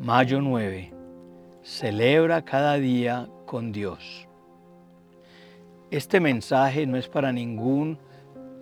[0.00, 0.92] Mayo 9.
[1.62, 4.26] Celebra cada día con Dios.
[5.88, 7.96] Este mensaje no es para ningún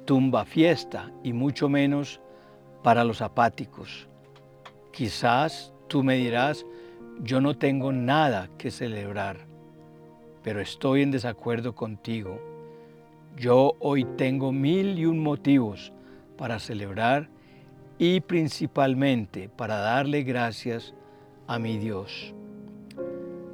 [0.04, 2.20] tumba fiesta y mucho menos
[2.82, 4.08] para los apáticos.
[4.92, 6.66] Quizás tú me dirás,
[7.22, 9.38] yo no tengo nada que celebrar,
[10.42, 12.38] pero estoy en desacuerdo contigo.
[13.38, 15.94] Yo hoy tengo mil y un motivos
[16.36, 17.30] para celebrar
[17.96, 20.94] y principalmente para darle gracias
[21.46, 22.34] a mi Dios.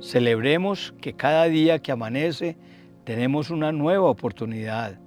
[0.01, 2.57] Celebremos que cada día que amanece
[3.05, 4.99] tenemos una nueva oportunidad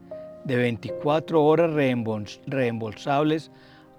[0.44, 1.72] de 24 horas
[2.48, 3.52] reembolsables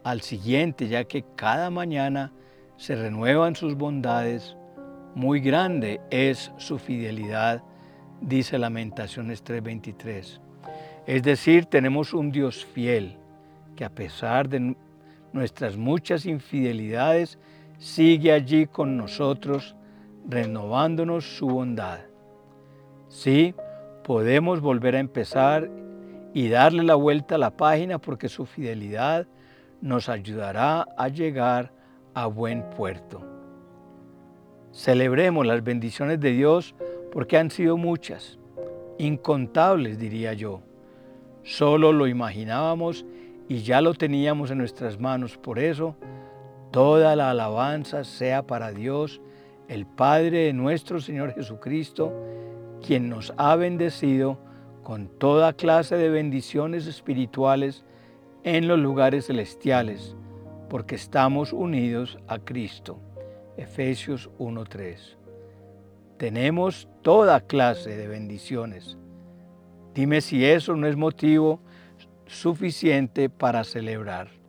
[0.05, 2.33] al siguiente, ya que cada mañana
[2.77, 4.57] se renuevan sus bondades.
[5.15, 7.63] Muy grande es su fidelidad,
[8.21, 10.41] dice Lamentaciones 3:23.
[11.07, 13.17] Es decir, tenemos un Dios fiel
[13.77, 14.75] que a pesar de
[15.33, 17.39] nuestras muchas infidelidades,
[17.83, 19.75] sigue allí con nosotros,
[20.29, 21.99] renovándonos su bondad.
[23.09, 23.57] Sí,
[24.05, 25.69] podemos volver a empezar
[26.33, 29.27] y darle la vuelta a la página porque su fidelidad
[29.81, 31.73] nos ayudará a llegar
[32.15, 33.21] a buen puerto.
[34.71, 36.77] Celebremos las bendiciones de Dios
[37.11, 38.39] porque han sido muchas,
[38.99, 40.63] incontables diría yo.
[41.43, 43.05] Solo lo imaginábamos
[43.49, 45.37] y ya lo teníamos en nuestras manos.
[45.37, 45.97] Por eso,
[46.73, 49.21] toda la alabanza sea para Dios,
[49.69, 52.13] el Padre de nuestro Señor Jesucristo,
[52.85, 54.39] quien nos ha bendecido
[54.83, 57.85] con toda clase de bendiciones espirituales
[58.43, 60.17] en los lugares celestiales,
[60.69, 62.99] porque estamos unidos a Cristo.
[63.57, 65.17] Efesios 1.3.
[66.17, 68.97] Tenemos toda clase de bendiciones.
[69.95, 71.61] Dime si eso no es motivo
[72.27, 74.42] suficiente para celebrar.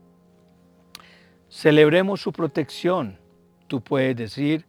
[1.54, 3.20] Celebremos su protección.
[3.68, 4.66] Tú puedes decir,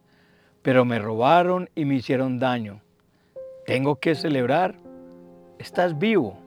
[0.61, 2.79] pero me robaron y me hicieron daño.
[3.65, 4.75] ¿Tengo que celebrar?
[5.57, 6.37] Estás vivo.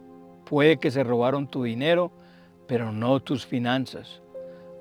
[0.44, 2.12] Puede que se robaron tu dinero,
[2.68, 4.22] pero no tus finanzas.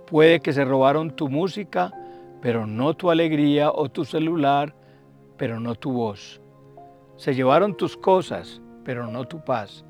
[0.05, 1.91] Puede que se robaron tu música,
[2.39, 4.75] pero no tu alegría o tu celular,
[5.37, 6.39] pero no tu voz.
[7.15, 9.83] Se llevaron tus cosas, pero no tu paz.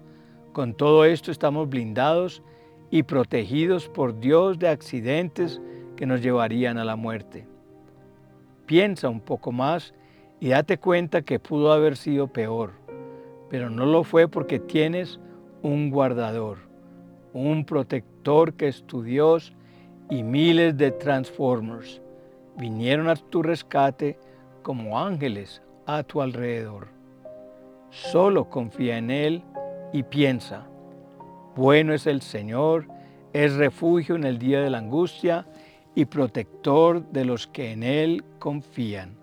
[0.54, 2.42] Con todo esto estamos blindados
[2.90, 5.62] y protegidos por Dios de accidentes
[5.96, 7.48] que nos llevarían a la muerte.
[8.66, 9.94] Piensa un poco más
[10.40, 12.88] y date cuenta que pudo haber sido peor
[13.50, 15.20] pero no lo fue porque tienes
[15.62, 16.58] un guardador,
[17.34, 19.54] un protector que es tu Dios
[20.10, 22.02] y miles de transformers
[22.58, 24.18] vinieron a tu rescate
[24.64, 26.88] como ángeles a tu alrededor.
[27.90, 29.44] Solo confía en Él
[29.94, 30.68] y piensa,
[31.58, 32.88] bueno es el Señor,
[33.34, 35.46] es refugio en el día de la angustia
[35.94, 39.18] y protector de los que en Él confían.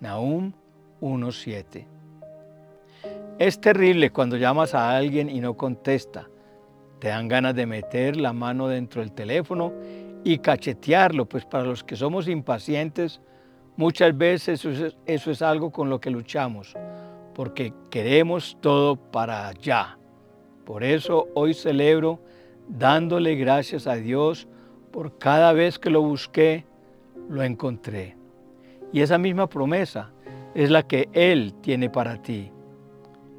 [0.00, 0.52] Nahum
[1.00, 1.94] 1.7
[3.38, 6.28] es terrible cuando llamas a alguien y no contesta.
[7.00, 9.72] Te dan ganas de meter la mano dentro del teléfono
[10.22, 13.20] y cachetearlo, pues para los que somos impacientes,
[13.76, 16.74] muchas veces eso es, algo con lo que luchamos,
[17.34, 19.98] porque queremos todo para allá.
[20.64, 22.20] Por eso hoy celebro
[22.68, 24.48] dándole gracias a Dios
[24.90, 26.64] por cada vez que lo busqué,
[27.28, 28.16] lo encontré.
[28.92, 30.12] Y esa misma promesa
[30.54, 32.50] es la que Él tiene para ti.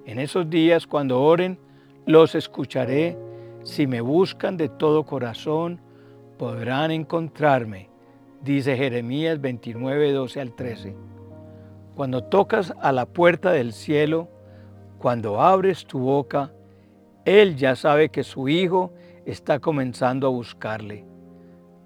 [0.06, 1.58] En esos días cuando oren,
[2.06, 3.18] los escucharé.
[3.64, 5.80] Si me buscan de todo corazón,
[6.38, 7.90] podrán encontrarme,
[8.42, 10.96] dice Jeremías 29, 12 al 13.
[11.96, 14.28] Cuando tocas a la puerta del cielo,
[15.00, 16.52] cuando abres tu boca,
[17.26, 18.94] Él ya sabe que su Hijo
[19.26, 21.06] está comenzando a buscarle.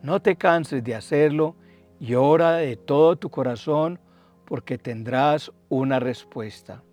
[0.03, 1.55] No te canses de hacerlo
[1.97, 3.99] y ora de todo tu corazón
[4.45, 6.83] porque tendrás una respuesta.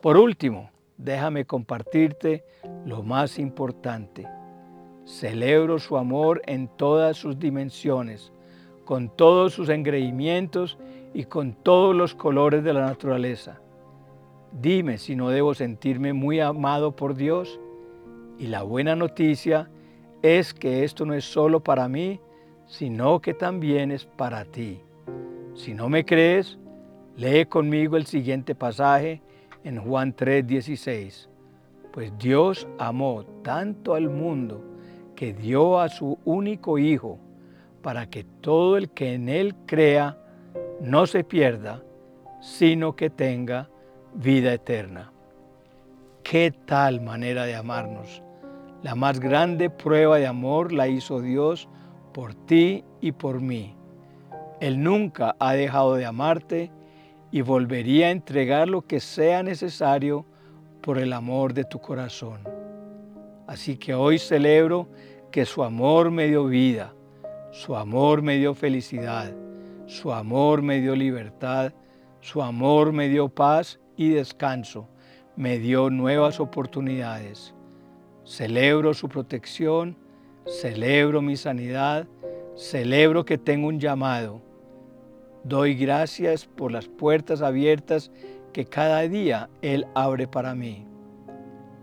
[0.00, 2.44] Por último, déjame compartirte
[2.86, 4.28] lo más importante.
[5.04, 8.32] Celebro su amor en todas sus dimensiones,
[8.84, 10.78] con todos sus engreimientos
[11.12, 13.60] y con todos los colores de la naturaleza.
[14.60, 17.58] Dime si no debo sentirme muy amado por Dios.
[18.38, 19.70] Y la buena noticia
[20.22, 22.20] es que esto no es solo para mí,
[22.66, 24.80] sino que también es para ti.
[25.54, 26.58] Si no me crees,
[27.16, 29.22] lee conmigo el siguiente pasaje
[29.64, 31.28] en Juan 3:16,
[31.92, 34.62] pues Dios amó tanto al mundo
[35.14, 37.18] que dio a su único Hijo
[37.82, 40.18] para que todo el que en Él crea
[40.80, 41.82] no se pierda,
[42.40, 43.68] sino que tenga
[44.14, 45.12] vida eterna.
[46.22, 48.22] ¿Qué tal manera de amarnos?
[48.82, 51.68] La más grande prueba de amor la hizo Dios
[52.12, 53.74] por ti y por mí.
[54.60, 56.70] Él nunca ha dejado de amarte
[57.30, 60.26] y volvería a entregar lo que sea necesario
[60.82, 62.40] por el amor de tu corazón.
[63.46, 64.88] Así que hoy celebro
[65.30, 66.92] que su amor me dio vida,
[67.50, 69.32] su amor me dio felicidad,
[69.86, 71.72] su amor me dio libertad,
[72.20, 74.88] su amor me dio paz descanso,
[75.36, 77.54] me dio nuevas oportunidades.
[78.24, 79.96] Celebro su protección,
[80.46, 82.06] celebro mi sanidad,
[82.56, 84.40] celebro que tengo un llamado.
[85.44, 88.10] Doy gracias por las puertas abiertas
[88.52, 90.86] que cada día Él abre para mí.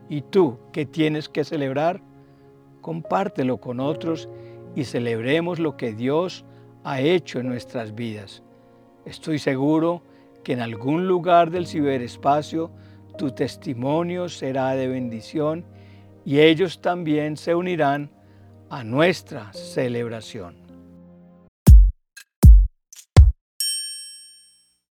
[0.07, 2.01] ¿Y tú qué tienes que celebrar?
[2.81, 4.29] compártelo con otros
[4.75, 6.45] y celebremos lo que Dios
[6.83, 8.43] ha hecho en nuestras vidas.
[9.05, 10.01] Estoy seguro
[10.43, 12.71] que en algún lugar del ciberespacio
[13.17, 15.65] tu testimonio será de bendición
[16.25, 18.11] y ellos también se unirán
[18.69, 20.68] a nuestra celebración.